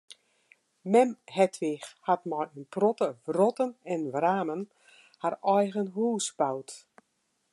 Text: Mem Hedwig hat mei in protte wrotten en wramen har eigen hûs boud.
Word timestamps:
Mem 0.93 1.11
Hedwig 1.35 1.85
hat 2.07 2.23
mei 2.31 2.47
in 2.57 2.65
protte 2.73 3.09
wrotten 3.29 3.71
en 3.93 4.01
wramen 4.15 4.61
har 5.21 5.35
eigen 5.57 5.87
hûs 5.95 6.27
boud. 6.39 6.69